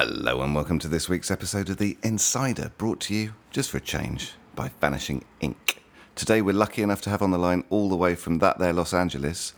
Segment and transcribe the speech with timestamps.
[0.00, 3.78] Hello and welcome to this week's episode of The Insider, brought to you, just for
[3.78, 5.82] a change, by Vanishing Ink.
[6.14, 8.72] Today we're lucky enough to have on the line all the way from that there
[8.72, 9.54] Los Angeles,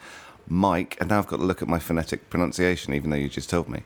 [0.48, 3.50] Mike, and now I've got to look at my phonetic pronunciation even though you just
[3.50, 3.82] told me,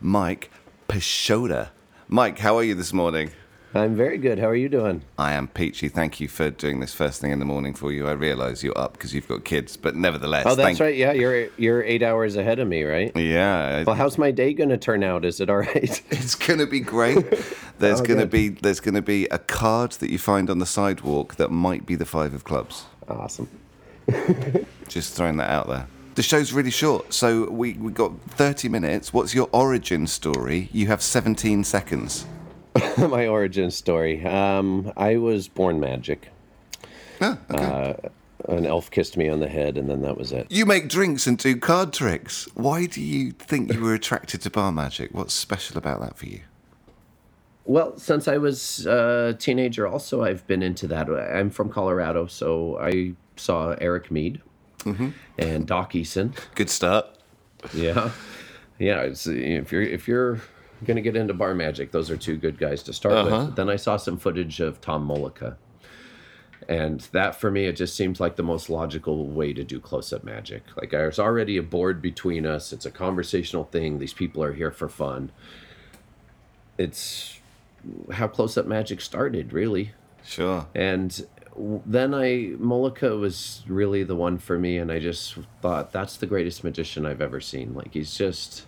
[0.00, 0.50] Mike
[0.88, 1.68] Pisciotta.
[2.08, 3.30] Mike, how are you this morning?
[3.74, 4.38] I'm very good.
[4.38, 5.00] How are you doing?
[5.18, 5.88] I am peachy.
[5.88, 8.06] Thank you for doing this first thing in the morning for you.
[8.06, 10.44] I realise you're up because you've got kids, but nevertheless.
[10.46, 10.94] Oh, that's thank- right.
[10.94, 13.16] Yeah, you're you're eight hours ahead of me, right?
[13.16, 15.24] Yeah, Well, how's my day going to turn out?
[15.24, 16.02] Is it all right?
[16.10, 17.24] It's gonna be great.
[17.78, 21.36] There's Oh, gonna be there's gonna be a card that you find on the sidewalk
[21.36, 22.84] that might be the five of clubs.
[23.08, 23.48] awesome.
[24.88, 25.86] Just throwing that out there.
[26.14, 29.12] The show's really short, so we we got 30 minutes.
[29.14, 30.68] What's your origin story?
[30.72, 32.26] You have 17 seconds.
[32.98, 34.24] my origin story.
[34.24, 36.28] Um, I was born magic.
[37.20, 37.64] Ah, okay.
[37.64, 40.46] Uh, An elf kissed me on the head, and then that was it.
[40.50, 42.48] you make drinks and do card tricks.
[42.54, 45.10] Why do you think you were attracted to bar magic?
[45.12, 46.40] What's special about that for you?
[47.64, 51.08] Well, since I was a teenager, also I've been into that.
[51.08, 54.40] I'm from Colorado, so I saw Eric Mead
[55.38, 56.36] and Doc Eason.
[56.56, 57.06] Good start.
[57.72, 58.10] Yeah,
[58.80, 59.02] yeah.
[59.02, 60.40] It's, if you're if you're
[60.84, 63.46] gonna get into bar magic, those are two good guys to start Uh-huh.
[63.46, 63.56] with.
[63.56, 65.56] Then I saw some footage of Tom Mollica,
[66.68, 70.24] and that for me, it just seems like the most logical way to do close-up
[70.24, 70.62] magic.
[70.76, 72.72] Like there's already a board between us.
[72.72, 73.98] It's a conversational thing.
[73.98, 75.30] These people are here for fun.
[76.78, 77.38] It's
[78.12, 79.92] how close-up magic started, really.
[80.24, 80.66] Sure.
[80.74, 81.26] And
[81.84, 86.26] then I Mollica was really the one for me, and I just thought that's the
[86.26, 87.74] greatest magician I've ever seen.
[87.74, 88.66] Like he's just,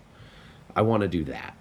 [0.77, 1.57] I want to do that.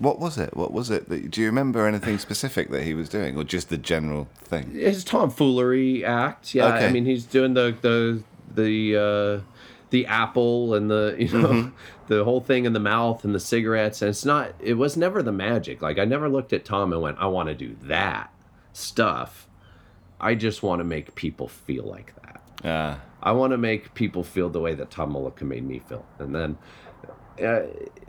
[0.00, 0.56] What was it?
[0.56, 1.10] What was it?
[1.10, 4.70] That, do you remember anything specific that he was doing, or just the general thing?
[4.70, 6.74] His tomfoolery act, yeah.
[6.74, 6.86] Okay.
[6.86, 8.22] I mean, he's doing the the
[8.54, 9.56] the uh,
[9.90, 11.72] the apple and the you know
[12.06, 14.54] the whole thing in the mouth and the cigarettes, and it's not.
[14.58, 15.82] It was never the magic.
[15.82, 18.32] Like I never looked at Tom and went, I want to do that
[18.72, 19.46] stuff.
[20.18, 22.40] I just want to make people feel like that.
[22.64, 26.06] Ah, I want to make people feel the way that Tom Mollica made me feel.
[26.18, 26.56] And then
[27.40, 27.66] uh,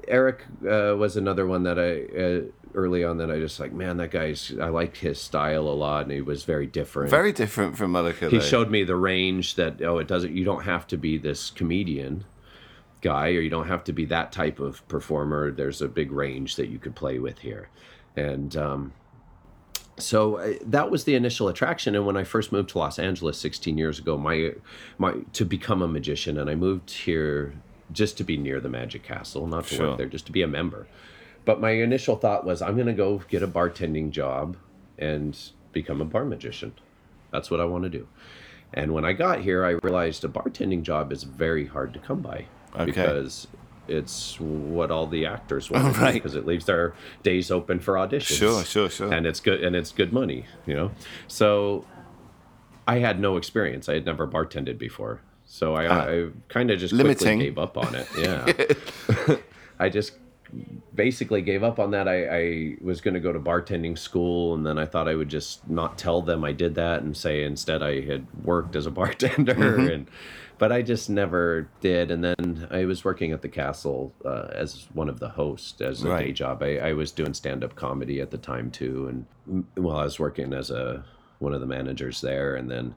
[0.08, 3.98] Eric uh, was another one that I uh, early on that I just like, man,
[3.98, 4.54] that guy's.
[4.60, 7.10] I liked his style a lot, and he was very different.
[7.10, 8.30] very different from Mollica.
[8.30, 10.36] he showed me the range that oh, it doesn't.
[10.36, 12.26] You don't have to be this comedian
[13.02, 15.52] guy, or you don't have to be that type of performer.
[15.52, 17.70] There's a big range that you could play with here,
[18.16, 18.56] and.
[18.56, 18.94] Um,
[19.98, 23.38] so uh, that was the initial attraction and when i first moved to los angeles
[23.38, 24.52] 16 years ago my
[24.98, 27.54] my to become a magician and i moved here
[27.92, 29.88] just to be near the magic castle not to Sure.
[29.90, 30.88] work there just to be a member
[31.46, 34.56] but my initial thought was i'm going to go get a bartending job
[34.98, 35.38] and
[35.74, 36.74] become a bar magician
[37.32, 38.08] that's what i want to do
[38.74, 42.20] and when i got here i realized a bartending job is very hard to come
[42.22, 42.86] by Okay.
[42.86, 43.48] because
[43.88, 46.14] it's what all the actors want to Right.
[46.14, 46.94] because it leaves their
[47.24, 49.12] days open for auditions Sure, sure, sure.
[49.12, 50.92] and it's good and it's good money you know
[51.28, 51.86] so
[52.88, 55.20] i had no experience i had never bartended before
[55.54, 56.94] so i, I kind of just.
[56.94, 57.40] Limiting.
[57.40, 59.36] quickly gave up on it yeah
[59.80, 60.14] i just
[60.96, 64.66] basically gave up on that i, I was going to go to bartending school and
[64.66, 67.82] then i thought i would just not tell them i did that and say instead
[67.84, 69.88] i had worked as a bartender Mm-hmm.
[69.88, 70.08] and
[70.58, 74.88] but i just never did and then i was working at the castle uh, as
[74.94, 76.26] one of the hosts as a Right.
[76.28, 79.98] day job I, I was doing stand-up comedy at the time too and mm, well
[79.98, 81.04] i was working as a
[81.40, 82.94] one of the managers there and then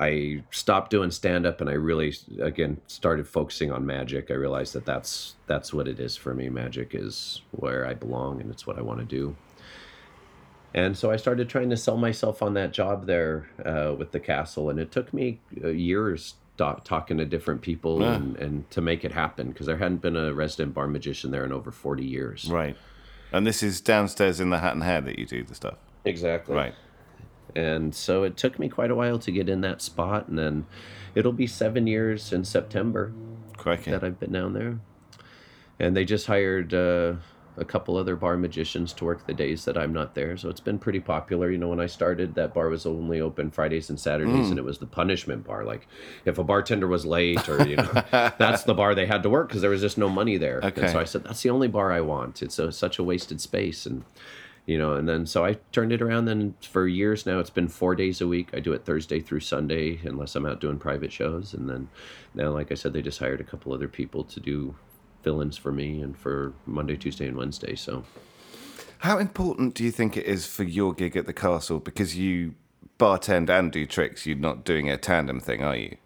[0.00, 4.84] i stopped doing stand-up and i really again started focusing on magic i realized that
[4.86, 8.78] that's that's what it is for me magic is where i belong and it's what
[8.78, 9.36] i want to do
[10.74, 14.20] and so i started trying to sell myself on that job there uh, with the
[14.20, 18.14] castle and it took me uh, years ta- talking to different people Yeah.
[18.14, 21.44] and, and to make it happen because there hadn't been a resident bar magician there
[21.44, 22.76] in over 40 years right.
[23.32, 25.76] And this is downstairs in the Hat and Hare that you do the stuff.
[26.04, 26.74] exactly Right.
[27.56, 30.28] And so it took me quite a while to get in that spot.
[30.28, 30.66] And then
[31.14, 33.12] it'll be seven years in September
[33.56, 33.90] Crikey.
[33.90, 34.78] that I've been down there.
[35.78, 37.14] And they just hired uh,
[37.56, 40.36] a couple other bar magicians to work the days that I'm not there.
[40.36, 41.50] So it's been pretty popular.
[41.50, 44.50] You know, when I started, that bar was only open Fridays and Saturdays, Mm.
[44.50, 45.64] and it was the punishment bar.
[45.64, 45.86] Like
[46.26, 49.48] if a bartender was late, or you know, that's the bar they had to work
[49.48, 50.60] because there was just no money there.
[50.62, 50.82] Okay.
[50.82, 52.42] And so I said, that's the only bar I want.
[52.42, 54.04] It's a, such a wasted space, and
[54.66, 56.26] you know, and then so I turned it around.
[56.26, 58.50] Then for years now, it's been four days a week.
[58.52, 61.54] I do it Thursday through Sunday, unless I'm out doing private shows.
[61.54, 61.88] And then
[62.34, 64.74] now, like I said, they just hired a couple other people to do
[65.22, 67.74] fill-ins for me and for Monday, Tuesday, and Wednesday.
[67.74, 68.04] So
[68.98, 71.78] How important do you think it is for your gig at the castle?
[71.78, 72.54] Because you
[72.98, 75.96] bartend and do tricks, you're not doing a tandem thing, are you?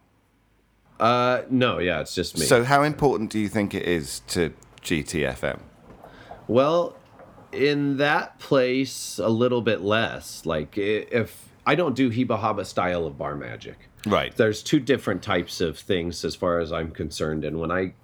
[0.99, 2.45] Uh, no, yeah, it's just me.
[2.45, 5.59] So, how important do you think it is to GTFM?
[6.47, 6.97] Well,
[7.55, 10.45] in that place, a little bit less.
[10.45, 13.89] Like if I don't do Heba Haba style of bar magic.
[14.07, 14.37] Right.
[14.37, 17.45] There's two different types of things as far as I'm concerned.
[17.45, 17.95] And when I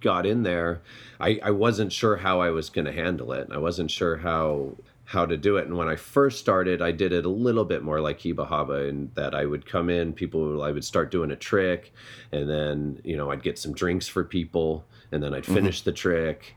[0.00, 0.82] got in there,
[1.18, 3.44] I, I wasn't sure how I was going to handle it.
[3.44, 5.66] And I wasn't sure how how to do it.
[5.66, 8.88] And when I first started, I did it a little bit more like Heba Haba
[8.88, 11.92] in that I would come in, people, I would start doing a trick,
[12.30, 15.54] and then, you know, I'd get some drinks for people, and then I'd mm-hmm.
[15.54, 16.56] finish the trick.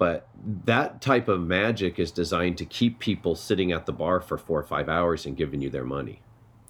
[0.00, 0.26] But
[0.64, 4.58] that type of magic is designed to keep people sitting at the bar for four
[4.58, 6.22] or five hours and giving you their money.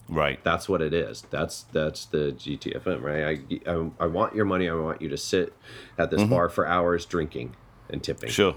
[0.08, 0.42] Right.
[0.42, 1.22] That's what it is.
[1.30, 3.40] That's that's the GTFM, right?
[3.66, 4.68] I, I, I want your money.
[4.68, 5.54] I want you to sit
[5.96, 7.54] at this bar for hours drinking
[7.88, 8.30] and tipping.
[8.30, 8.56] Sure.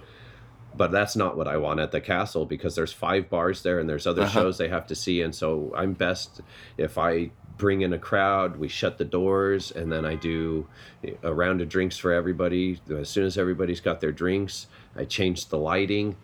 [0.76, 3.88] But that's not what I want at the castle because there's five bars there and
[3.88, 4.42] there's other Uh-huh.
[4.42, 5.22] shows they have to see.
[5.22, 6.42] And so I'm best
[6.78, 10.68] if I bring in a crowd, we shut the doors, and then I do
[11.22, 12.80] a round of drinks for everybody.
[12.90, 16.16] As soon as everybody's got their drinks, I change the lighting,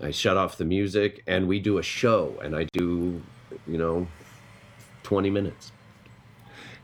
[0.00, 2.38] I shut off the music, and we do a show.
[2.42, 3.22] And I do,
[3.66, 4.08] you know,
[5.04, 5.72] 20 minutes.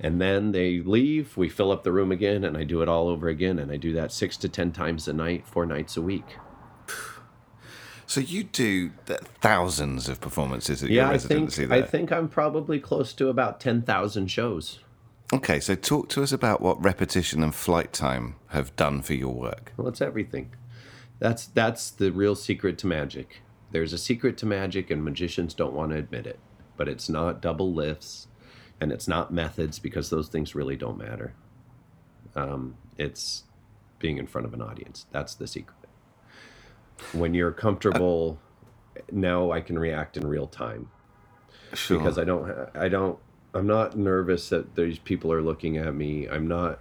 [0.01, 3.09] And then they leave, we fill up the room again, and I do it all
[3.09, 3.59] over again.
[3.59, 6.37] And I do that six to 10 times a night, four nights a week.
[8.09, 8.89] So you do
[9.43, 11.79] thousands of performances at Yeah, your I think, residency there.
[11.79, 14.79] I think I'm probably close to about 10,000 shows.
[15.31, 19.35] Okay, so talk to us about what repetition and flight time have done for your
[19.35, 19.75] work.
[19.77, 20.55] Well, it's everything.
[21.19, 23.43] That's that's the real secret to magic.
[23.73, 26.39] There's a secret to magic, and magicians don't want to admit it.
[26.79, 28.29] But it's not double lifts,
[28.81, 31.35] and it's not methods because those things really don't matter.
[32.35, 33.43] Um, it's
[33.99, 35.05] being in front of an audience.
[35.13, 35.75] That's the secret.
[37.13, 38.39] When you're comfortable,
[39.11, 40.91] now I can react in real time
[41.75, 41.99] Sure.
[41.99, 43.19] because I don't I don't
[43.55, 46.29] I'm not nervous that these people are looking at me.
[46.29, 46.81] I'm not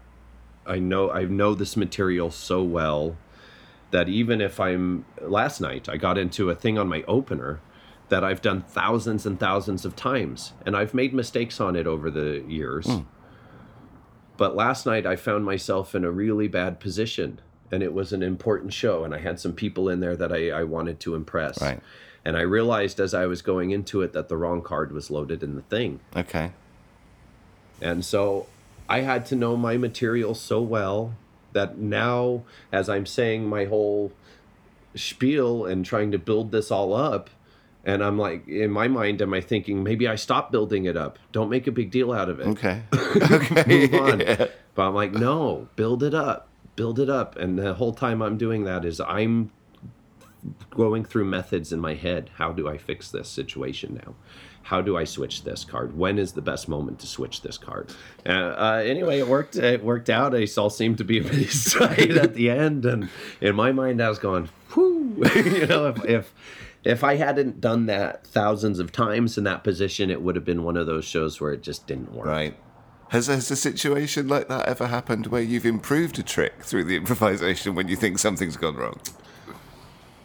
[0.66, 3.18] I know I know this material so well
[3.92, 7.62] that even if I'm last night I got into a thing on my opener
[8.10, 12.10] that I've done thousands and thousands of times and I've made mistakes on it over
[12.10, 12.86] the years.
[12.88, 13.02] Hmm.
[14.38, 17.42] But last night I found myself in a really bad position
[17.72, 20.50] and it was an important show and I had some people in there that I,
[20.52, 21.62] I wanted to impress.
[21.62, 21.80] Right.
[22.24, 25.44] And I realized as I was going into it that the wrong card was loaded
[25.44, 26.00] in the thing.
[26.16, 26.52] okay.
[27.82, 28.48] And so
[28.90, 31.14] I had to know my material so well
[31.54, 34.12] that now, as I'm saying my whole
[34.96, 37.30] spiel and trying to build this all up,
[37.86, 41.18] and I'm like, in my mind, am I thinking maybe I stop building it up?
[41.32, 42.48] Don't make a big deal out of it.
[42.48, 42.82] Okay.
[42.96, 43.64] okay.
[43.68, 44.48] Move on.
[44.76, 47.36] But I'm like, no, build it up, build it up.
[47.36, 49.52] And the whole time I'm doing that is I'm
[50.70, 52.30] going through methods in my head.
[52.36, 54.16] How do I fix this situation now?
[54.64, 55.98] How do I switch this card?
[55.98, 57.94] When is the best moment to switch this card?
[58.26, 59.56] Uh, uh, anyway, it worked.
[59.56, 60.36] It worked out.
[60.36, 63.10] I all seemed to be excited at the end, and
[63.40, 66.34] in my mind, I was going, "Whoo!" you know, if, if
[66.84, 70.64] if I hadn't done that thousands of times in that position, it would have been
[70.64, 72.26] one of those shows where it just didn't work.
[72.26, 72.58] Right.
[73.10, 76.98] Has, has a situation like that ever happened where you've improved a trick through the
[76.98, 79.00] improvisation when you think something's gone wrong?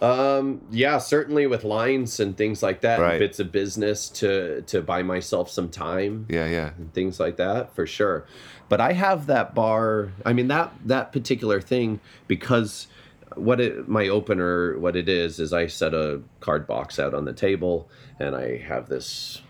[0.00, 3.20] Um, yeah, certainly with lines and things like that, Right.
[3.20, 6.70] bits of business to to buy myself some time, Yeah, yeah.
[6.76, 8.24] and things like that for sure.
[8.68, 10.10] But I have that bar.
[10.26, 12.88] I mean that that particular thing because
[13.36, 17.24] what it my opener what it is is I set a card box out on
[17.24, 19.40] the table and I have this.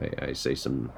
[0.00, 0.92] I, I say some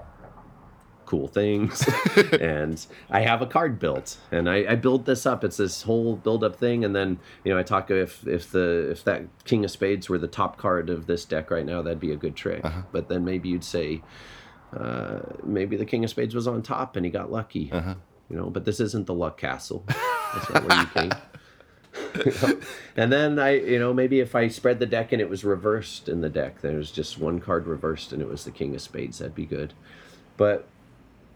[1.11, 1.85] cool things.
[2.41, 5.43] And i have a card built and I, I build this up.
[5.43, 8.91] It's this whole build up thing and then you know i talk if if the
[8.91, 12.01] if that king of spades were the top card of this deck right now that'd
[12.01, 12.65] be a good trick.
[12.93, 14.03] But then maybe you'd say
[14.77, 17.71] uh, maybe the king of spades was on top and he got lucky.
[18.29, 19.85] You know but this isn't the luck castle.
[19.89, 21.11] That's not where you
[22.97, 26.09] and then I, you know, maybe if I spread the deck and it was reversed
[26.09, 29.19] in the deck, there's just one card reversed and it was the King of Spades,
[29.19, 29.75] that'd be good.
[30.37, 30.69] But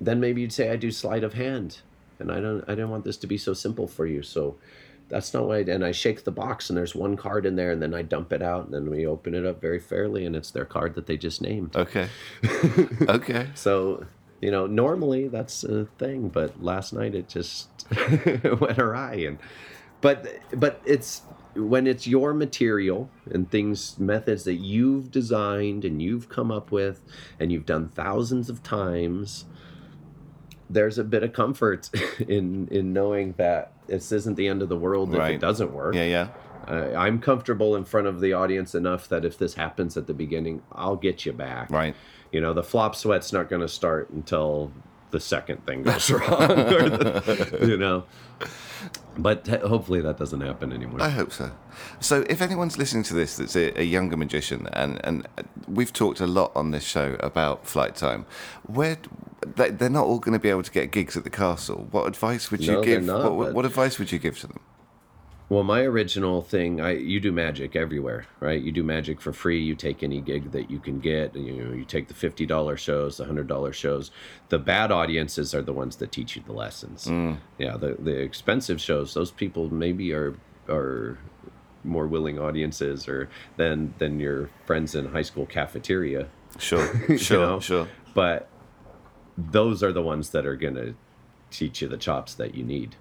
[0.01, 1.79] then maybe you'd say I do sleight of hand,
[2.19, 4.57] and I don't, I didn't want this to be so simple for you, so
[5.09, 5.61] that's not what I.
[5.73, 8.33] And I shake the box and there's one card in there, and then I dump
[8.33, 11.07] it out, and then we open it up very fairly, and it's their card that
[11.07, 11.77] they just named.
[11.77, 12.09] Okay.
[13.09, 13.49] okay.
[13.55, 14.07] So,
[14.41, 17.69] you know, normally that's a thing, but last night it just
[18.61, 19.15] went awry.
[19.27, 19.39] And
[20.01, 21.23] but but it's
[21.55, 27.01] when it's your material and things methods that you've designed and you've come up with
[27.39, 29.45] and you've done thousands of times
[30.71, 31.91] there's a bit of comfort
[32.29, 35.95] in in knowing that this isn't the end of the world if it doesn't work
[35.95, 36.29] Yeah, yeah.
[36.69, 40.15] uh, i'm comfortable in front of the audience enough that if this happens at the
[40.15, 41.95] beginning i'll get you back Right.
[42.33, 44.73] you know, the flop sweat's not going to start until
[45.11, 48.03] the second thing goes wrong, or the, you know.
[49.17, 51.01] But hopefully that doesn't happen anymore.
[51.01, 51.53] I hope so.
[52.01, 55.29] So, if anyone's listening to this that's a, a younger magician, and, and
[55.69, 58.27] we've talked a lot on this show about flight time,
[58.67, 58.99] where
[59.57, 61.89] they're not all going to be able to get gigs at the castle.
[61.91, 63.05] What advice would you No, give?
[63.05, 64.61] not, what, but- what advice would you give to them?
[65.51, 68.61] Well, my original thing, I you do magic everywhere, right?
[68.61, 69.63] You do magic for free.
[69.63, 71.37] You take any gig that you can get.
[71.37, 74.11] You know, you take the fifty dollar shows, the hundred dollar shows.
[74.49, 77.05] The bad audiences are the ones that teach you the lessons.
[77.05, 77.37] Mm.
[77.59, 80.35] Yeah, the the expensive shows, those people maybe are
[80.67, 81.19] are
[81.85, 86.27] more willing audiences or than than your friends in high school cafeteria.
[86.59, 87.61] Sure, sure, know?
[87.61, 87.87] sure.
[88.15, 88.49] But
[89.37, 90.95] those are the ones that are gonna
[91.51, 92.97] teach you the chops that you need.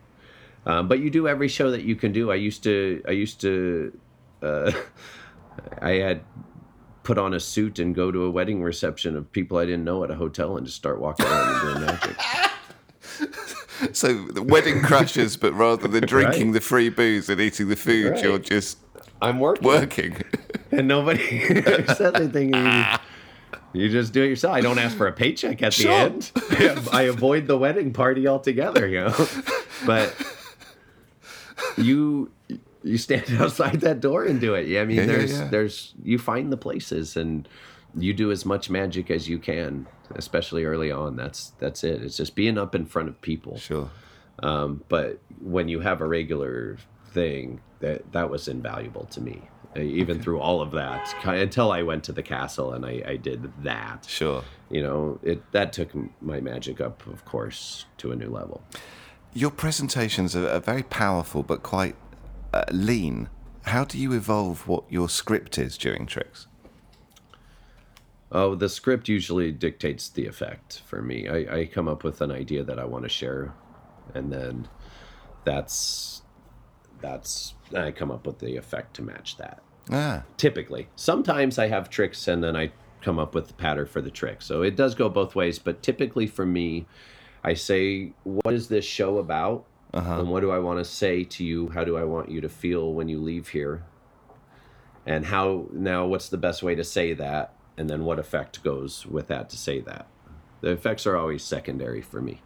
[0.65, 2.31] Um, but you do every show that you can do.
[2.31, 3.03] I used to.
[3.07, 3.97] I used to.
[4.41, 4.71] Uh,
[5.81, 6.21] I had
[7.03, 10.03] put on a suit and go to a wedding reception of people I didn't know
[10.05, 12.17] at a hotel and just start walking around and doing magic.
[13.91, 16.53] So, the wedding crashes, but rather than drinking Right.
[16.53, 18.23] the free booze and eating the food, Right.
[18.23, 18.77] you're just
[19.21, 20.21] I'm working, working.
[20.71, 21.41] and nobody
[21.93, 22.51] said anything.
[23.73, 24.55] You, just do it yourself.
[24.55, 25.91] I don't ask for a paycheck at the Sure.
[25.91, 26.31] end.
[26.93, 28.87] I avoid the wedding party altogether.
[28.87, 29.27] You know,
[29.85, 30.15] but
[31.77, 32.31] you
[32.83, 34.67] you stand outside that door and do it.
[34.67, 35.47] Yeah, I mean, Yeah, yeah, there's yeah.
[35.47, 37.47] there's you find the places and
[37.95, 41.15] you do as much magic as you can, especially early on.
[41.15, 42.01] That's that's it.
[42.03, 43.57] It's just being up in front of people.
[43.57, 43.89] Sure.
[44.39, 46.77] Um, but when you have a regular
[47.11, 49.43] thing, that that was invaluable to me.
[49.75, 53.15] Uh, Even through all of that, until I went to the castle and I, I
[53.15, 54.43] did that, Sure.
[54.69, 55.89] you know, it that took
[56.21, 58.61] my magic up, of course, to a new level.
[59.33, 61.95] Your presentations are, are very powerful, but quite
[62.53, 63.29] uh, lean.
[63.63, 66.45] How do you evolve what your script is during tricks?
[68.31, 71.27] Oh, the script usually dictates the effect for me.
[71.27, 73.53] I, I come up with an idea that I want to share,
[74.13, 74.67] and then
[75.45, 76.21] that's
[77.03, 79.61] that's I come up with the effect to match that.
[79.91, 84.01] Ah, Typically, sometimes I have tricks, and then I come up with the pattern for
[84.01, 84.41] the trick.
[84.41, 85.59] So it does go both ways.
[85.59, 86.87] But typically for me,
[87.43, 91.43] I say, "What is this show about?" And what do I want to say to
[91.43, 91.69] you?
[91.69, 93.83] How do I want you to feel when you leave here?
[95.05, 97.53] And how now what's the best way to say that?
[97.77, 100.07] And then what effect goes with that to say that?
[100.61, 102.41] The effects are always secondary for me.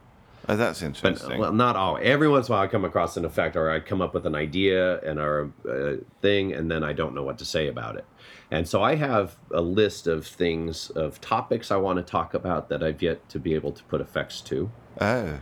[0.47, 1.39] Oh, that's But interesting.
[1.39, 1.97] well, not all.
[2.01, 4.25] Every once in a while, I come across an effect, or I come up with
[4.25, 7.95] an idea and or a thing, and then I don't know what to say about
[7.97, 8.05] it.
[8.49, 12.69] And so I have a list of things, of topics I want to talk about
[12.69, 15.39] that I've yet to be able to put effects to, oh,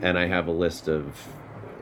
[0.00, 1.28] and I have a list of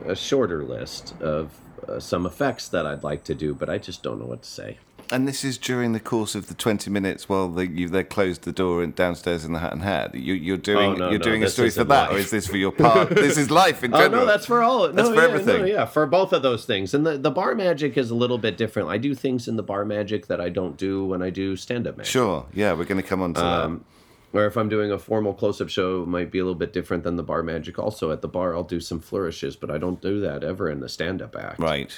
[0.05, 1.51] a shorter list of
[1.87, 4.49] uh, some effects that I'd like to do, but I just don't know what to
[4.49, 4.79] say.
[5.11, 8.43] And this is during the course of the twenty minutes while they you they closed
[8.43, 10.11] the door and downstairs in the Hat and Hare.
[10.13, 12.45] You, you're doing Oh, no, you're no, doing a story for that, or is this
[12.47, 13.09] for your part?
[13.15, 14.21] this is life in general.
[14.21, 14.81] Oh no, that's for all.
[14.87, 15.67] No, That's for yeah, everything.
[15.67, 16.93] Yeah, for both of those things.
[16.93, 18.89] And the, the bar magic is a little bit different.
[18.89, 21.87] I do things in the bar magic that I don't do when I do stand
[21.87, 22.11] up magic.
[22.11, 22.45] sure.
[22.53, 23.85] Yeah, we're going to come on to Um,
[24.31, 26.71] or if I'm doing a formal close up show, it might be a little bit
[26.71, 27.79] different than the bar magic.
[27.79, 30.81] Also, at the bar, I'll do some flourishes, but I don't do that ever in
[30.81, 31.59] the stand up act.
[31.59, 31.91] Right.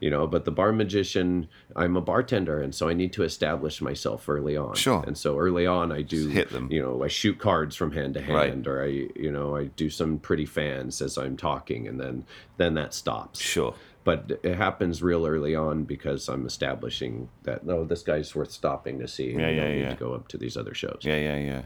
[0.00, 3.80] You know, but the bar magician, I'm a bartender, and so I need to establish
[3.82, 4.74] myself early on.
[4.74, 5.04] Sure.
[5.06, 6.68] And so early on, I do Just hit them.
[6.72, 8.48] You know, I shoot cards from hand to Right.
[8.48, 12.24] hand, or I, you know, I do some pretty fans as I'm talking, and then
[12.56, 13.40] then that stops.
[13.40, 13.74] Sure.
[14.02, 18.98] But it happens real early on because I'm establishing that no, this guy's worth stopping
[19.00, 19.32] to see.
[19.32, 19.90] Yeah, yeah, don't need yeah.
[19.90, 21.62] To go up to these other shows Yeah, yeah, yeah.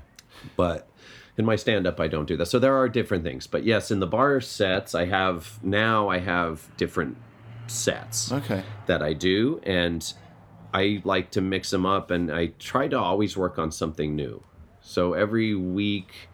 [0.56, 0.88] but
[1.38, 2.46] in my stand up I don't do that.
[2.46, 3.46] So there are different things.
[3.46, 7.16] But yes, in the bar sets I have now I have different
[7.66, 8.64] sets Okay.
[8.86, 10.12] that I do and
[10.74, 14.44] I like to mix them up and I try to always work on something new.
[14.80, 16.30] So every week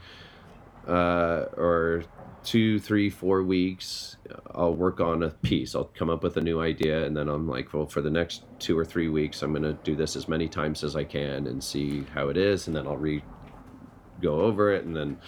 [0.87, 2.05] uh, or
[2.45, 4.17] two, three, four weeks,
[4.55, 5.75] I'll work on a piece.
[5.75, 8.47] I'll come up with a new idea, and then I'm like, well, for the next
[8.59, 11.47] two or three weeks, I'm going to do this as many times as I can
[11.47, 13.27] and see how it is, and then I'll re
[14.21, 15.19] go over it, and then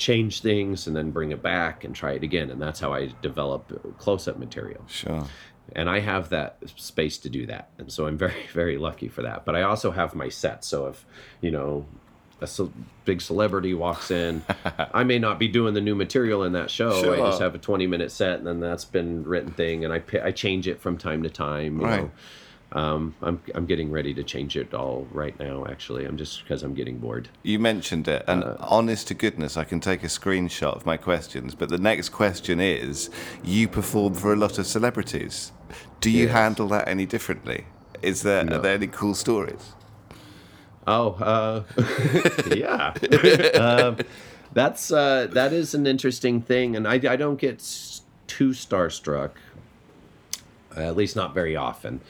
[0.00, 3.12] change things, and then bring it back and try it again, and that's how I
[3.22, 5.26] develop close-up material Sure.
[5.76, 9.22] and I have that space to do that, and so I'm very, very lucky for
[9.22, 9.44] that.
[9.44, 11.04] But I also have my set, so if
[11.40, 11.86] you know
[12.42, 12.72] a ce-
[13.04, 14.42] big celebrity walks in,
[14.94, 17.12] I may not be doing the new material in that show.
[17.12, 20.02] I just have a 20 minute set, and then that's been written thing, and I
[20.24, 21.78] I change it from time to time.
[21.80, 22.00] You Right.
[22.02, 22.10] know.
[22.72, 25.66] Um, I'm I'm getting ready to change it all right now.
[25.66, 27.28] Actually, I'm just because I'm getting bored.
[27.42, 30.96] You mentioned it, and Uh, honest to goodness, I can take a screenshot of my
[30.96, 31.54] questions.
[31.56, 33.10] But the next question is:
[33.42, 35.50] You perform for a lot of celebrities.
[36.00, 36.32] Do you Yes.
[36.32, 37.64] handle that any differently?
[38.02, 38.56] Is there No.
[38.56, 39.74] are there any cool stories?
[40.86, 41.62] Oh, uh,
[42.54, 42.94] yeah.
[43.60, 43.96] um,
[44.52, 47.58] that's uh, that is an interesting thing, and I, I don't get
[48.28, 49.30] too starstruck,
[50.76, 52.00] at least not very often.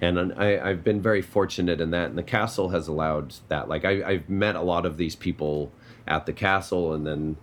[0.00, 3.68] And I, I've been very fortunate in that, and the castle has allowed that.
[3.68, 5.72] Like I, I've met a lot of these people
[6.06, 7.36] at the castle, and then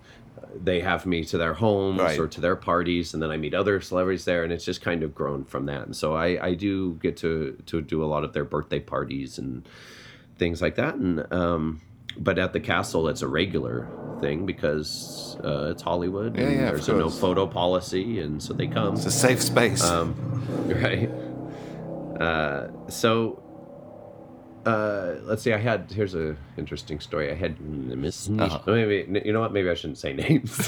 [0.55, 2.17] they have me to their homes Right.
[2.17, 5.03] or to their parties, and then I meet other celebrities there, and it's just kind
[5.03, 5.83] of grown from that.
[5.83, 9.37] And so I, I do get to to do a lot of their birthday parties
[9.37, 9.67] and
[10.37, 10.95] things like that.
[10.95, 11.81] And um,
[12.17, 13.87] but at the castle, it's a regular
[14.19, 16.35] thing because uh, it's Hollywood.
[16.35, 18.95] Yeah, and yeah, There's a no photo policy, and so they come.
[18.95, 19.83] It's a safe space.
[19.83, 20.15] Um,
[20.81, 21.09] right.
[22.19, 23.41] Uh, so,
[24.65, 25.53] uh, let's see.
[25.53, 27.31] I had here's a interesting story.
[27.31, 28.29] I had Miss.
[28.29, 28.59] Uh-huh.
[28.67, 29.53] Maybe you know what?
[29.53, 30.57] Maybe I shouldn't say names.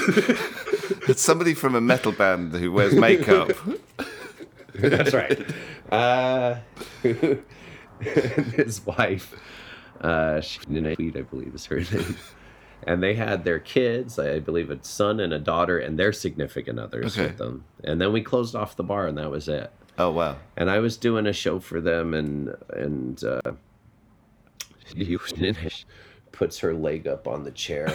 [1.08, 3.52] it's somebody from a metal band who wears makeup.
[4.76, 5.40] That's right.
[5.92, 6.60] Uh,
[8.00, 9.36] his wife,
[10.02, 12.16] uh, she, I believe is her name.
[12.84, 16.80] And they had their kids, I believe a son and a daughter, and their significant
[16.80, 17.28] others Okay.
[17.28, 17.66] with them.
[17.84, 19.70] And then we closed off the bar, and that was it.
[20.00, 20.38] Oh wow.
[20.56, 23.42] and I was doing a show for them, and and uh,
[26.32, 27.94] puts her leg up on the chair,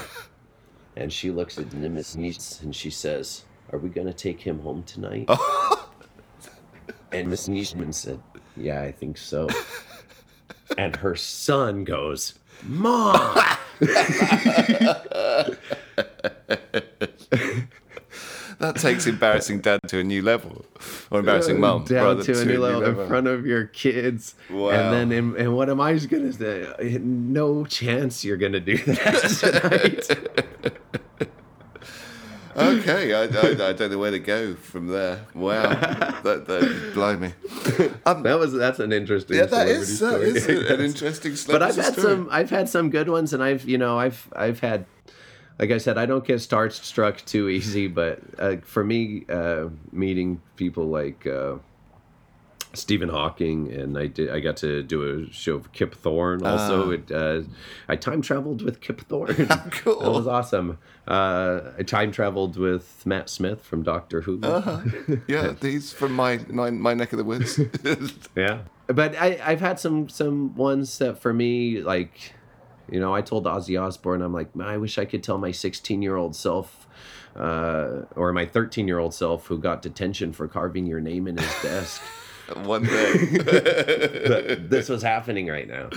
[0.97, 5.31] and she looks at Nimitz and she says, "Are we gonna take him home tonight?"
[7.13, 8.21] and Miss Nischman said,
[8.55, 9.49] "Yeah, I think so."
[10.77, 12.35] and her son goes,
[12.65, 13.17] "Mom."
[18.65, 20.65] That takes embarrassing dad to a new level,
[21.11, 24.35] or embarrassing mum down to a new level in front of your kids.
[24.49, 24.71] Wow.
[24.71, 26.99] And then, in, and what am I going to say?
[26.99, 30.89] No chance you're going to do that tonight.
[32.57, 35.27] Okay, I, I, I don't know where to go from there.
[35.35, 35.69] Wow,
[36.23, 37.35] that, that blimey.
[38.07, 39.37] Um, that was that's an interesting.
[39.37, 40.57] Yeah, that celebrity story.
[40.57, 41.35] is an interesting.
[41.49, 42.03] but I've had story.
[42.03, 44.87] some I've had some good ones and I've you know I've I've had
[45.59, 50.41] like I said I don't get starstruck too easy but uh, for me uh, meeting
[50.57, 51.57] people like uh,
[52.73, 56.91] Stephen Hawking and I did I got to do a show of Kip Thorne also
[56.91, 57.43] it, uh,
[57.89, 60.01] I time traveled with Kip Thorne cool.
[60.01, 64.41] that was awesome uh, I time traveled with Matt Smith from Doctor Who
[65.29, 67.61] Yeah, he's from my, my my neck of the woods.
[68.37, 68.63] Yeah.
[68.87, 72.35] But I, I've had some some ones that for me, like,
[72.91, 76.03] you know, I told Ozzy Osbourne, I'm like, I wish I could tell my 16
[76.03, 76.87] year old self,
[77.37, 81.37] uh, or my 13 year old self who got detention for carving your name in
[81.39, 82.01] his desk.
[82.65, 83.39] One thing.
[84.69, 85.89] this was happening right now,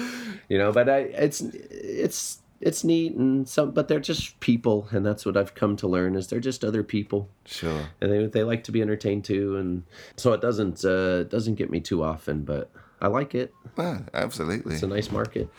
[0.49, 0.71] you know.
[0.71, 5.35] But I, it's it's it's neat and some, but they're just people, and that's what
[5.37, 7.81] I've come to learn is they're just other people Sure.
[8.01, 9.83] and they, they like to be entertained too and
[10.15, 12.69] so it doesn't uh doesn't get me too often but
[12.99, 14.73] i like it Ah, absolutely.
[14.73, 15.49] it's a nice market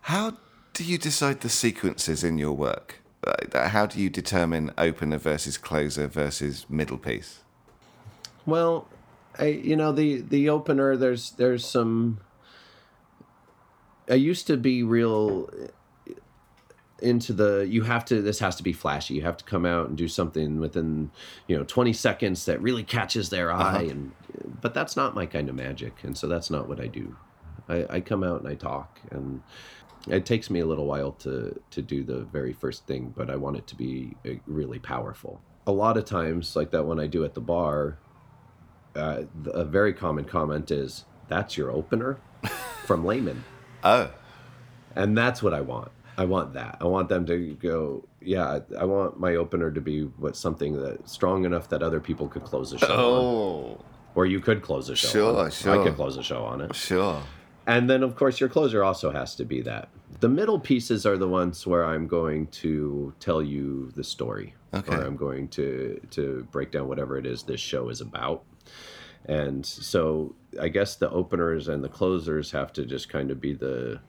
[0.00, 0.36] How
[0.78, 3.00] do you decide the sequences in your work?
[3.26, 7.40] Uh, How do you determine opener versus closer versus middle piece?
[8.46, 8.86] well
[9.38, 12.18] i you know the the opener there's there's some
[14.08, 15.50] i used to be real
[17.00, 19.88] into the you have to this has to be flashy you have to come out
[19.88, 21.10] and do something within
[21.46, 24.12] you know 20 seconds that really catches their eye and
[24.62, 27.14] but that's not my kind of magic and so that's not what i do
[27.68, 29.42] i, I come out and i talk and
[30.06, 33.36] it takes me a little while to to do the very first thing but i
[33.36, 37.06] want it to be uh, really powerful a lot of times like that one i
[37.06, 37.98] do at the bar
[38.96, 42.18] uh, a very common comment is that's your opener
[42.86, 43.42] from layman
[43.84, 44.10] Oh,
[44.96, 45.92] and that's what I want.
[46.16, 46.78] I want that.
[46.80, 48.04] I want them to go.
[48.20, 52.28] Yeah, I want my opener to be what something that strong enough that other people
[52.28, 53.84] could close a show on, oh,
[54.16, 55.08] or you could close a show.
[55.08, 55.80] Sure, on.
[55.80, 56.74] I could close a show on it.
[56.74, 57.22] sure.
[57.68, 59.90] And then, of course, your closer also has to be that.
[60.20, 64.94] The middle pieces are the ones where I'm going to tell you the story, Okay.
[64.96, 68.42] or I'm going to to break down whatever it is this show is about.
[69.26, 73.52] And so, I guess the openers and the closers have to just kind of be
[73.52, 74.00] the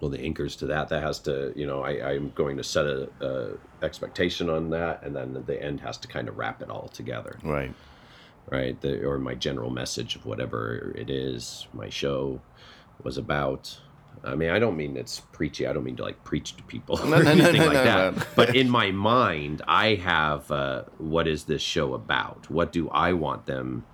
[0.00, 0.88] well, the anchors to that.
[0.88, 5.02] That has to, you know, I, I'm going to set a, a expectation on that,
[5.02, 7.74] and then the end has to kind of wrap it all together Right.
[8.50, 8.80] Right?
[8.80, 12.40] The, or my general message of whatever it is my show
[13.02, 13.78] was about.
[14.24, 15.66] I mean, I don't mean it's preachy.
[15.66, 18.26] I don't mean to like preach to people or no, anything no, like that.
[18.34, 22.50] but in my mind, I have uh, what is this show about?
[22.50, 23.84] What do I want them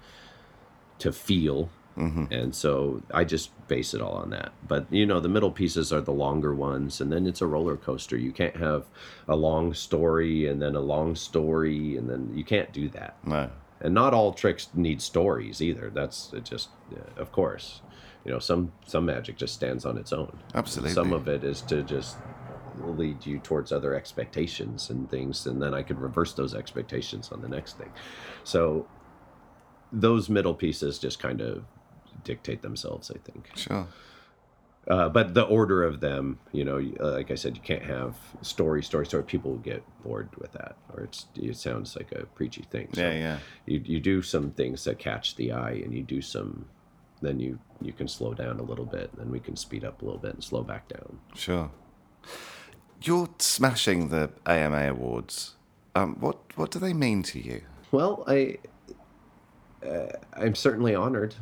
[1.00, 1.68] to feel?
[1.96, 2.32] Mm-hmm.
[2.32, 4.52] And so I just base it all on that.
[4.66, 7.76] But you know, the middle pieces are the longer ones, and then it's a roller
[7.76, 8.16] coaster.
[8.16, 8.86] You can't have
[9.28, 13.50] a long story and then a long story, and then you can't do that No.
[13.82, 16.70] And not all tricks need stories either that's it just
[17.16, 17.82] of course
[18.24, 20.92] you know some some magic just stands on its own Absolutely.
[20.92, 22.16] some of it is to just
[22.80, 27.40] lead you towards other expectations and things, and then I could reverse those expectations on
[27.40, 27.90] the next thing.
[28.44, 28.86] So
[29.92, 31.64] those middle pieces just kind of
[32.24, 33.50] dictate themselves, I think.
[33.56, 33.86] Sure.
[34.88, 38.16] Uh, but the order of them, you know, uh, like I said, you can't have
[38.40, 39.22] story, story, story.
[39.22, 42.88] People will get bored with that, or it's it sounds like a preachy thing.
[42.92, 43.38] So Yeah, yeah.
[43.66, 46.66] You you do some things that catch the eye, and you do some,
[47.20, 50.02] then you you can slow down a little bit, and then we can speed up
[50.02, 51.18] a little bit and slow back down.
[51.34, 51.70] Sure.
[53.00, 55.54] You're smashing the AMA awards.
[55.94, 57.62] Um, what what do they mean to you?
[57.92, 58.58] Well, I
[59.86, 61.36] uh, I'm certainly honored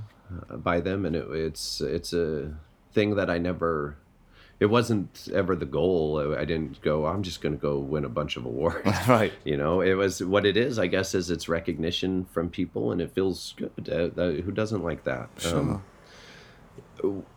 [0.50, 2.54] uh, by them, and it, it's it's a
[2.92, 3.96] thing that I never.
[4.58, 6.34] It wasn't ever the goal.
[6.38, 7.06] I, didn't go.
[7.06, 8.86] I'm just going to go win a bunch of awards.
[9.08, 9.32] Right.
[9.42, 10.78] You know, it was what it is.
[10.78, 13.88] I guess is it's recognition from people, and it feels good.
[13.88, 15.30] Uh, uh, who doesn't like that?
[15.46, 15.82] Um,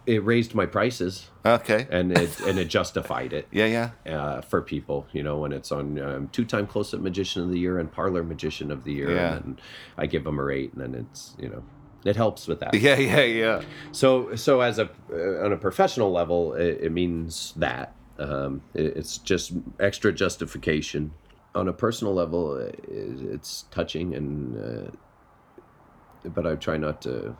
[0.05, 1.87] it raised my prices, Okay.
[1.89, 4.13] and it and it justified it Yeah, yeah.
[4.19, 5.07] uh, for people.
[5.13, 8.69] You know, when it's on um, two-time close-up magician of the year and parlor magician
[8.71, 9.35] of the year, Yeah.
[9.37, 9.61] and
[9.97, 11.63] I give them a rate, and then it's you know,
[12.05, 12.73] it helps with that.
[12.73, 13.61] Yeah, yeah, yeah.
[13.91, 18.97] So so as a uh, on a professional level, it, it means that um, it,
[18.97, 21.13] it's just extra justification.
[21.55, 27.35] On a personal level, it, it's touching, and uh, but I try not to.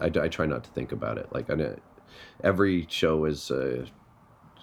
[0.00, 1.28] I, I try not to think about it.
[1.32, 1.76] Like I know,
[2.42, 3.86] every show is a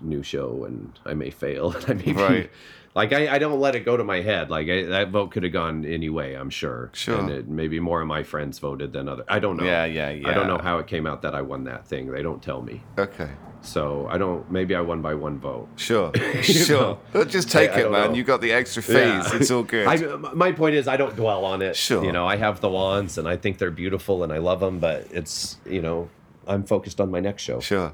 [0.01, 1.75] new show, and I may fail.
[1.87, 2.49] I may be, Right.
[2.95, 4.49] like I, I don't let it go to my head.
[4.49, 6.33] Like I, that vote could have gone any way.
[6.35, 6.89] I'm sure.
[6.93, 7.17] Sure.
[7.19, 9.23] And it, maybe more of my friends voted than other.
[9.27, 9.63] I don't know.
[9.65, 10.29] Yeah, yeah, yeah.
[10.29, 12.07] I don't know how it came out that I won that thing.
[12.11, 12.81] They don't tell me.
[12.97, 13.29] Okay.
[13.61, 14.49] So I don't.
[14.51, 15.67] Maybe I won by one vote.
[15.77, 16.11] Sure.
[16.43, 16.99] Sure.
[17.13, 17.23] know.
[17.25, 18.09] Just take I- I it, don't man.
[18.11, 18.15] know.
[18.15, 18.95] You got the extra fees.
[18.95, 19.35] Yeah.
[19.35, 19.87] It's all good.
[19.93, 19.95] I,
[20.33, 21.75] my point is, I don't dwell on it.
[21.75, 22.03] Sure.
[22.03, 24.79] You know, I have the wands, and I think they're beautiful, and I love them.
[24.79, 26.09] But it's you know,
[26.47, 27.59] I'm focused on my next show.
[27.59, 27.93] Sure.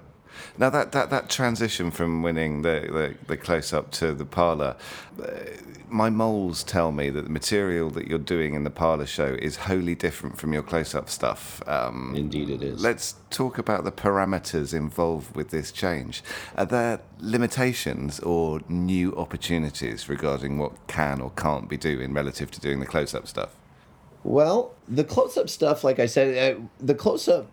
[0.58, 4.76] Now that, that, that transition from winning the, the, the close up to the parlor,
[5.22, 5.28] uh,
[5.89, 9.56] my moles tell me that the material that you're doing in the parlor show is
[9.58, 11.62] wholly different from your close up stuff.
[11.67, 12.82] Um, Indeed, it is.
[12.82, 16.24] let's talk about the parameters involved with this change.
[16.58, 22.60] Are there limitations or new opportunities regarding what can or can't be doing relative to
[22.60, 23.56] doing the close up stuff?
[24.24, 27.52] Well, the close up stuff, like I said, uh, the close up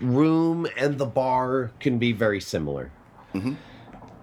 [0.00, 2.90] room and the bar can be very similar
[3.34, 3.54] mm-hmm.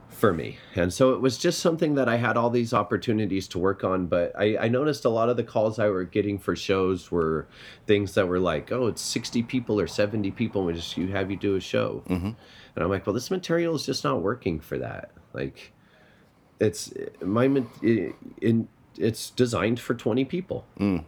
[0.09, 0.57] for me.
[0.75, 4.07] And so it was just something that I had all these opportunities to work on.
[4.07, 7.47] But I, I noticed a lot of the calls I were getting for shows were
[7.87, 11.07] things that were like, oh, it's 60 people or 70 people, and we just you
[11.07, 12.03] have you do a show.
[12.07, 12.31] Mm-hmm.
[12.75, 15.11] And I'm like, well, this material is just not working for that.
[15.33, 15.73] Like,
[16.59, 21.03] it's my ma- i- in it's designed for 20 people mm.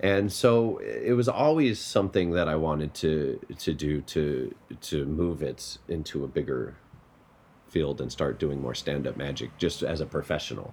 [0.00, 5.42] And so it was always something that I wanted to to do to to move
[5.42, 6.76] it into a bigger
[7.68, 10.72] field and start doing more stand-up magic just as a professional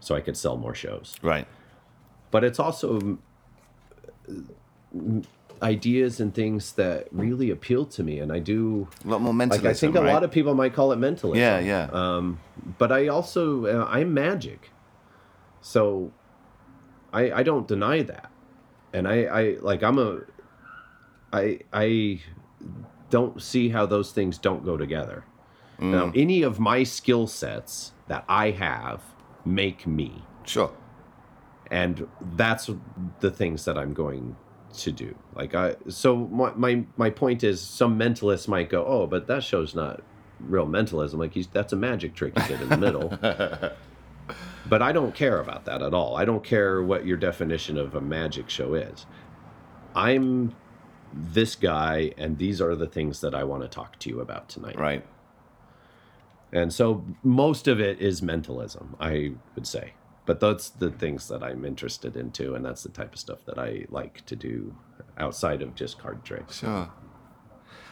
[0.00, 1.46] so I could sell more shows Right.
[2.30, 3.18] but it's also
[4.28, 5.24] mm,
[5.62, 9.64] ideas and things that really appeal to me and I do A lot more mentalism.
[9.64, 10.12] like I think a right?
[10.12, 11.88] lot of people might call it mentalism Yeah, yeah.
[11.92, 12.40] um,
[12.78, 14.70] but I also uh, I'm magic,
[15.60, 16.10] so
[17.12, 18.30] I I don't deny that,
[18.94, 20.20] and I I like I'm a
[21.32, 22.20] I I
[23.10, 25.24] don't see how those things don't go together.
[25.78, 26.12] Now, mm.
[26.20, 29.02] any of my skill sets that I have
[29.44, 30.70] make me, Sure.
[31.70, 32.70] and that's
[33.20, 34.36] the things that I'm going
[34.78, 35.14] to do.
[35.34, 39.42] Like I, so my my, my point is, some mentalists might go, oh, but that
[39.42, 40.00] show's not
[40.40, 41.18] real mentalism.
[41.18, 43.18] Like he's that's a magic trick he did in the middle.
[44.66, 46.16] but I don't care about that at all.
[46.16, 49.06] I don't care what your definition of a magic show is.
[49.94, 50.54] I'm
[51.12, 54.48] this guy, and these are the things that I want to talk to you about
[54.48, 54.78] tonight.
[54.78, 55.04] Right.
[56.52, 59.94] And so most of it is mentalism, I would say.
[60.26, 63.58] But that's the things that I'm interested into, and that's the type of stuff that
[63.58, 64.74] I like to do
[65.18, 66.60] outside of just card tricks.
[66.60, 66.90] Sure.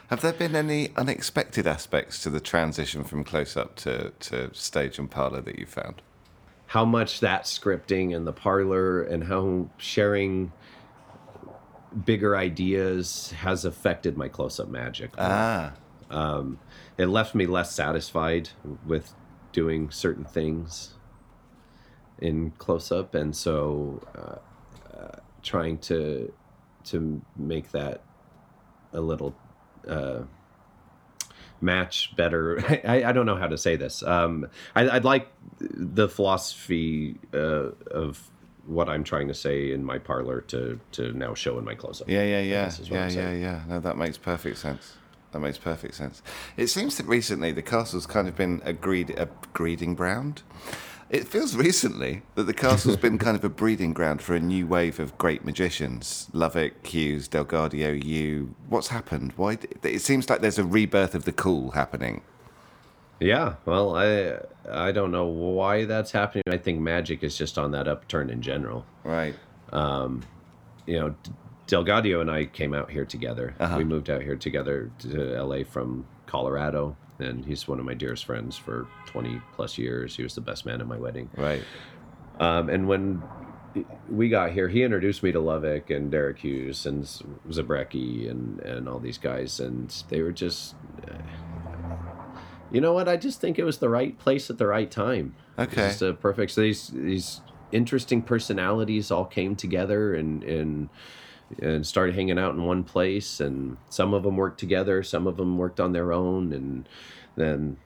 [0.09, 4.99] Have there been any unexpected aspects to the transition from close up to, to stage
[4.99, 6.03] and parlor that you found?
[6.73, 10.53] How much that scripting and the parlor and how sharing
[12.05, 15.11] bigger ideas has affected my close up magic.
[15.19, 15.75] Ah,
[16.11, 16.59] um,
[16.99, 18.51] it left me less satisfied
[18.87, 19.15] with
[19.53, 20.95] doing certain things
[22.19, 26.33] in close up, and so uh, uh, trying to
[26.85, 28.03] to make that
[28.93, 29.35] a little
[29.87, 30.23] uh,
[31.63, 32.61] match better.
[32.85, 34.03] I, I don't know how to say this.
[34.03, 35.29] Um, I, I'd like
[35.61, 38.29] the philosophy uh, of
[38.67, 42.01] what I'm trying to say in my parlor to to now show in my close
[42.01, 42.09] up.
[42.09, 43.61] yeah, yeah, yeah, yeah, yeah, yeah.
[43.69, 44.97] No, that makes perfect sense.
[45.33, 46.23] That makes perfect sense.
[46.57, 50.43] It seems that recently the castle's kind of been a, greed, a breeding ground.
[51.13, 54.67] It feels recently that the castle's been kind of a breeding ground for a new
[54.67, 56.29] wave of great magicians.
[56.33, 58.55] Lovick, Hughes, Delgadio, you.
[58.71, 59.35] What's happened?
[59.37, 59.59] Why?
[59.83, 62.23] It seems like there's a rebirth of the cool happening.
[63.21, 64.39] Yeah, well, I
[64.71, 66.45] I don't know why that's happening.
[66.49, 68.87] I think magic is just on that upturn in general.
[69.05, 69.35] Right.
[69.73, 71.15] You know,
[71.69, 73.55] Delgadio and I came out here together.
[73.61, 73.79] Uh-huh.
[73.79, 78.25] We moved out here together to LA from Colorado, and he's one of my dearest
[78.25, 80.17] friends for 20 plus years.
[80.17, 81.31] He was the best man at my wedding.
[81.37, 81.63] Right.
[82.41, 83.23] Um, and when
[84.09, 87.05] we got here, he introduced me to Lovick and Derek Hughes and
[87.49, 89.61] Zabrecki and, and all these guys.
[89.61, 90.75] And they were just,
[91.09, 91.15] uh,
[92.71, 93.09] you know what?
[93.09, 95.35] I just think it was the right place at the right time.
[95.59, 95.89] Okay.
[95.89, 96.53] Just a perfect.
[96.53, 100.89] So these, these interesting personalities all came together and, and,
[101.61, 103.41] and started hanging out in one place.
[103.41, 106.53] And some of them worked together, some of them worked on their own.
[106.53, 106.89] And
[107.37, 107.77] then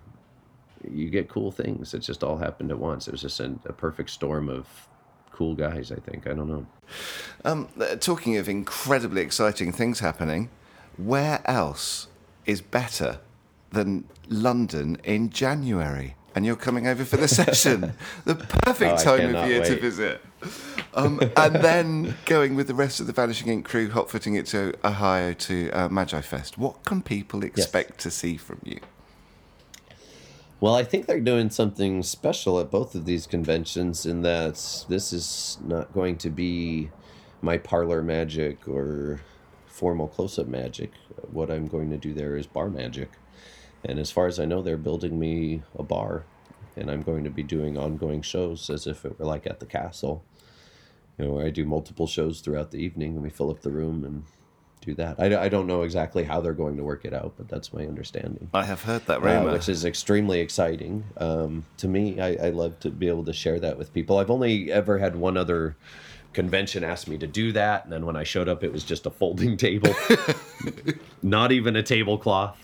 [0.88, 1.94] you get cool things.
[1.94, 3.08] It just all happened at once.
[3.08, 4.88] It was just a, a perfect storm of
[5.32, 5.92] cool guys.
[5.92, 6.26] I think.
[6.26, 6.66] I don't know.
[7.44, 10.50] Um, uh, talking of incredibly exciting things happening,
[10.96, 12.08] where else
[12.46, 13.20] is better
[13.70, 16.15] than London in January?
[16.36, 17.94] And you're coming over for the session.
[18.26, 20.20] the perfect Oh, time of year to visit.
[20.94, 24.74] Um, and then going with the rest of the Vanishing Ink crew, hotfooting it to
[24.84, 26.58] Ohio to uh, Magi Fest.
[26.58, 28.80] What can people expect to see from you?
[30.60, 35.12] Well, I think they're doing something special at both of these conventions in that this
[35.12, 36.90] is not going to be
[37.42, 39.20] my parlor magic or
[39.66, 40.92] formal close up magic.
[41.30, 43.10] What I'm going to do there is bar magic.
[43.88, 46.24] And as far as I know, they're building me a bar.
[46.76, 49.66] And I'm going to be doing ongoing shows as if it were like at the
[49.66, 50.24] castle.
[51.18, 53.70] You know, where I do multiple shows throughout the evening and we fill up the
[53.70, 54.24] room and
[54.86, 55.16] do that.
[55.18, 57.86] I, I don't know exactly how they're going to work it out, but that's my
[57.86, 59.52] understanding I have heard that uh, rumor.
[59.52, 61.04] which is extremely exciting.
[61.16, 64.18] Um, to me, I, I love to be able to share that with people.
[64.18, 65.76] I've only ever had one other
[66.36, 69.06] convention asked me to do that, and then when I showed up, it was just
[69.06, 69.92] a folding table,
[71.22, 72.56] not even a tablecloth.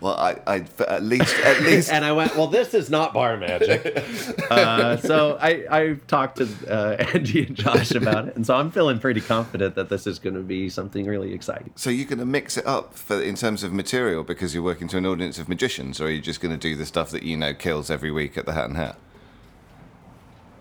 [0.00, 3.36] well, I, I, at least, at least And I went, "Well, this is not bar
[3.36, 4.00] magic."
[4.50, 8.70] uh, so I I talked to uh, Andy and Josh about it, and so I'm
[8.70, 11.72] feeling pretty confident that this is going to be something really exciting.
[11.74, 14.86] So you're going to mix it up for in terms of material because you're working
[14.88, 17.24] to an audience of magicians, or are you just going to do the stuff that
[17.24, 18.96] you know kills every week at the Hat and Hare?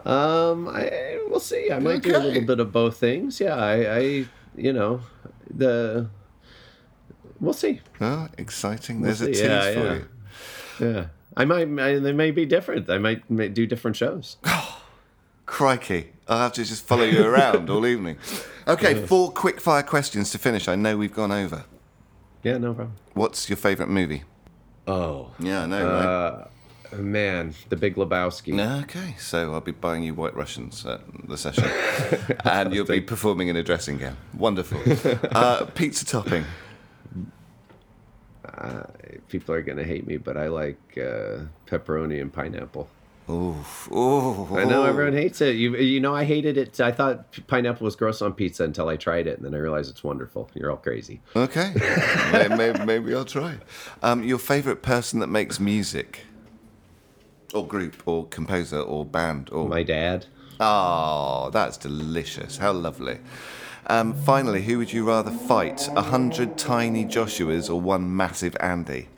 [0.06, 1.72] Um, I we'll see.
[1.72, 3.40] I might do a little bit of both things.
[3.40, 5.02] Yeah, I, I you know,
[5.50, 6.08] the
[7.40, 7.82] we'll see.
[8.00, 9.02] Oh, exciting!
[9.02, 9.94] We'll There's a tease Yeah, for yeah.
[9.94, 10.08] you.
[10.80, 11.68] Yeah, I might.
[11.80, 12.90] I, they may be different.
[12.90, 14.38] I might, may do different shows.
[15.46, 16.12] Crikey!
[16.28, 18.18] I'll have to just follow you around all evening.
[18.68, 20.68] Okay, four quick fire questions to finish.
[20.68, 21.66] I know we've gone over.
[22.44, 22.96] Yeah, no problem.
[23.14, 24.24] What's your favourite movie?
[24.88, 26.48] Oh, Yeah, I know, right?
[26.98, 28.84] Uh, man, The Big Lebowski.
[28.84, 31.66] Okay, so I'll be buying you White Russians at the session,
[32.44, 34.18] and you'll be performing in a dressing gown.
[34.38, 34.80] Wonderful.
[35.36, 36.46] Uh, pizza topping.
[39.30, 42.88] People are gonna hate me, but I like uh, pepperoni and pineapple.
[43.30, 43.92] Oof.
[43.92, 44.48] Ooh.
[44.56, 45.56] I know everyone hates it.
[45.56, 46.80] You, you know, I hated it.
[46.80, 49.90] I thought pineapple was gross on pizza until I tried it, and then I realized
[49.90, 50.50] it's wonderful.
[50.54, 51.22] You're all crazy.
[51.36, 51.74] Okay,
[52.56, 53.58] maybe, maybe I'll try.
[54.04, 56.26] Um, your favorite person that makes music,
[57.56, 60.26] or group, or composer, or band, or My dad.
[60.60, 62.58] oh, that's delicious.
[62.58, 63.20] How lovely.
[63.88, 65.88] Um, finally, who would you rather fight?
[65.96, 69.08] A hundred tiny Joshuas or one massive Andy?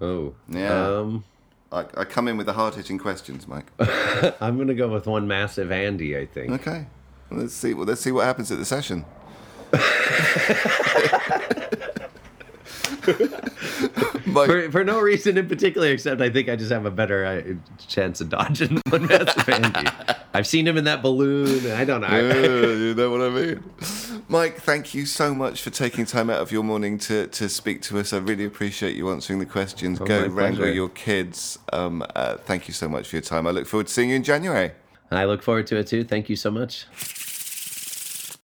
[0.00, 0.86] Oh, Yeah.
[0.98, 1.24] Um,
[1.72, 3.64] I, I come in with the hard hitting questions, Mike.
[4.42, 6.16] I'm gonna go with one massive Andy.
[6.16, 6.52] I think.
[6.52, 6.86] Okay,
[7.30, 7.72] let's see.
[7.74, 9.04] Well, let's see what happens at the session.
[14.36, 17.54] For, for no reason in particular, except I think I just have a better uh,
[17.86, 19.90] chance of dodging massive Andy.
[20.34, 21.70] I've seen him in that balloon.
[21.72, 22.08] I don't know.
[22.08, 23.64] Yeah, you know what I mean.
[24.28, 27.80] Mike, thank you so much for taking time out of your morning to, to speak
[27.82, 28.12] to us.
[28.12, 29.98] I really appreciate you answering the questions.
[30.00, 30.74] Go my wrangle pleasure.
[30.74, 31.58] your kids.
[31.72, 33.46] Um, uh, thank you so much for your time.
[33.46, 34.72] I look forward to seeing you in January.
[35.10, 36.04] I look forward to it too.
[36.04, 36.86] Thank you so much.